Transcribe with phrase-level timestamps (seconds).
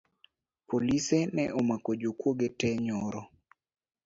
[0.67, 3.21] Polise ne omako jokwoge tee nyoro